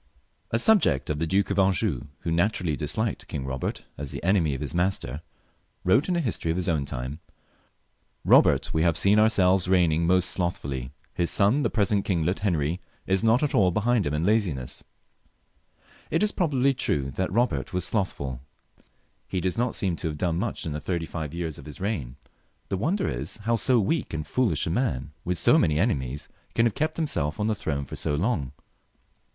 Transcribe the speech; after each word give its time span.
A 0.49 0.57
SUBJECT 0.57 1.11
of 1.11 1.19
the 1.19 1.27
Duke 1.27 1.51
of 1.51 1.59
Anjou, 1.59 2.07
who 2.21 2.31
naturally 2.31 2.75
disliked 2.75 3.27
King 3.27 3.45
Eobert 3.45 3.83
as 3.99 4.09
the 4.09 4.23
enemy 4.23 4.55
of 4.55 4.61
his 4.61 4.73
master, 4.73 5.21
wrote 5.85 6.09
in 6.09 6.15
a 6.15 6.19
history 6.19 6.49
of 6.49 6.57
his 6.57 6.67
own 6.67 6.85
time," 6.87 7.19
Eobert 8.27 8.73
we 8.73 8.81
have 8.81 8.97
ourselves 9.05 9.65
seen 9.65 9.71
reigning 9.71 10.07
most 10.07 10.35
slothfuUy; 10.35 10.89
his 11.13 11.29
son, 11.29 11.61
the 11.61 11.69
present 11.69 12.03
kinglet 12.03 12.39
Henry, 12.39 12.81
is 13.05 13.23
not 13.23 13.43
at 13.43 13.53
all 13.53 13.69
behind 13.69 14.07
him 14.07 14.13
in 14.15 14.23
lazinesa" 14.25 14.81
It 16.09 16.23
is 16.23 16.31
probably 16.31 16.73
true 16.73 17.11
that 17.11 17.29
Eobert 17.29 17.71
was 17.71 17.85
slothful; 17.85 18.41
he 19.27 19.39
does 19.39 19.55
not 19.55 19.75
seem 19.75 19.95
to 19.97 20.07
have 20.07 20.17
done 20.17 20.39
much 20.39 20.65
in 20.65 20.71
the 20.71 20.79
thirty 20.79 21.05
five 21.05 21.31
years 21.31 21.59
of 21.59 21.67
his 21.67 21.79
reign; 21.79 22.15
the 22.69 22.75
wonder 22.77 23.07
is 23.07 23.37
how 23.45 23.55
so 23.55 23.79
weak 23.79 24.15
and 24.15 24.25
foolish 24.25 24.65
a 24.65 24.71
man^ 24.71 25.09
with 25.23 25.37
so 25.37 25.59
many 25.59 25.77
enemies, 25.79 26.27
can 26.55 26.65
have 26.65 26.73
kept 26.73 26.97
himself 26.97 27.39
on 27.39 27.45
the 27.45 27.53
throne 27.53 27.85
for 27.85 27.95
so 27.95 28.15
long 28.15 28.37
a 28.41 28.45
time. 28.45 28.51